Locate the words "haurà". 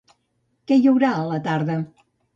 0.93-1.11